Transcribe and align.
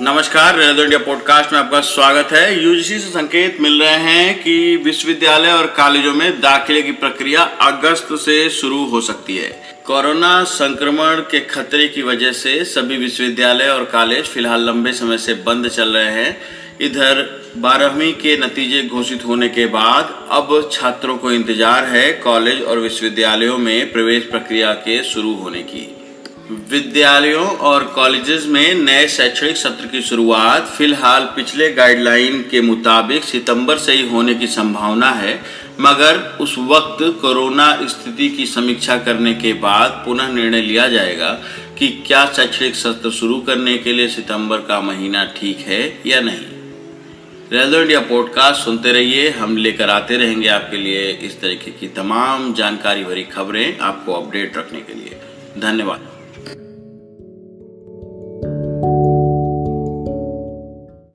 नमस्कार 0.00 0.56
radio 0.56 0.84
India 0.84 0.98
podcast 0.98 1.52
में 1.52 1.58
आपका 1.58 1.80
स्वागत 1.80 2.32
है। 2.32 2.62
यूजीसी 2.62 2.98
से 2.98 3.08
संकेत 3.10 3.56
मिल 3.60 3.82
रहे 3.82 3.96
हैं 3.96 4.38
कि 4.42 4.76
विश्वविद्यालय 4.84 5.50
और 5.50 5.66
कॉलेजों 5.76 6.12
में 6.14 6.40
दाखिले 6.40 6.82
की 6.82 6.92
प्रक्रिया 6.92 7.42
अगस्त 7.62 8.14
से 8.20 8.48
शुरू 8.50 8.84
हो 8.84 9.00
सकती 9.00 9.36
है। 9.36 9.50
कोरोना 9.86 10.32
संक्रमण 10.44 11.20
के 11.30 11.40
खतरे 11.46 11.88
की 11.88 12.02
वजह 12.02 12.32
से 12.32 12.64
सभी 12.64 12.96
विश्वविद्यालय 12.96 13.68
और 13.68 13.84
कॉलेज 13.92 14.24
फ़िलहाल 14.24 14.66
लंबे 14.66 14.92
समय 14.94 15.18
से 15.18 15.34
बंद 15.46 15.68
चल 15.68 15.92
रहे 15.92 16.10
हैं। 16.14 16.36
इधर 16.80 17.24
बारहवीं 17.58 18.12
के 18.14 18.36
नतीजे 18.38 18.82
घोषित 18.88 19.26
होने 19.26 19.48
के 19.50 19.66
बाद 19.68 20.18
अब 20.32 20.70
छात्रों 20.72 21.16
को 21.16 21.32
इंतज़ार 21.32 21.84
है 21.86 22.10
कॉलेज 22.24 22.62
और 22.62 22.78
विश्वविद्यालयों 22.78 23.58
में 23.58 23.92
प्रवेश 23.92 24.24
प्रक्रिया 24.24 24.72
के 24.80 25.02
शुरू 25.04 25.34
होने 25.34 25.62
की। 25.64 25.88
विद्यालयों 26.50 27.46
और 27.46 27.84
कॉलेजेस 27.84 28.46
में 28.46 28.74
नए 28.74 29.06
शैक्षणिक 29.08 29.56
सत्र 29.56 29.86
की 29.86 30.00
शुरुआत 30.02 30.66
फ़िलहाल 30.68 31.24
पिछले 31.36 31.70
गाइडलाइन 31.72 32.42
के 32.42 32.60
मुताबिक 32.60 33.24
सितंबर 33.24 33.78
से 33.78 33.92
ही 33.92 34.08
होने 34.08 34.34
की 34.34 34.46
संभावना 34.46 35.10
है, 35.10 35.34
मगर 35.80 36.18
उस 36.40 36.56
वक्त 36.58 37.04
कोरोना 37.20 37.70
स्थिति 37.86 38.28
की 38.28 38.46
समीक्षा 38.46 38.96
करने 38.98 39.34
के 39.34 39.52
बाद 39.52 40.02
पुनः 40.06 40.28
निर्णय 40.28 40.60
लिया 40.60 40.88
जाएगा 40.88 41.30
कि 41.78 41.88
क्या 42.06 42.24
शैक्षणिक 42.26 42.74
सत्र 42.74 43.10
शुरू 43.10 43.40
करने 43.40 43.76
के 43.78 43.92
लिए 43.92 44.08
सितंबर 44.08 44.58
का 44.58 44.80
महीना 44.80 45.24
ठीक 45.40 45.58
है 45.58 45.82
या 46.06 46.20
नहीं। 46.20 46.46
रेलवे 47.52 47.80
इंडिया 47.82 48.00
पॉडकास्ट 48.00 48.64
सुनते 48.64 48.92
रहिए, 48.92 49.28
हम 49.30 49.56
लेकर 49.56 49.90
आते 49.90 50.16
रहेंगे 50.16 50.48
आपके 50.48 50.76
लिए 50.76 51.10
इस 51.22 51.40
तरीके 51.40 51.70
की 51.70 51.88
तमाम 51.96 52.52
जानकारी 52.54 53.04
भरी 53.04 53.22
खबरें 53.22 53.78
आपको 53.78 54.12
अपडेट 54.12 54.56
रखने 54.56 54.80
के 54.80 54.94
लिए। 54.94 55.20
धन्यवाद। 55.58 56.19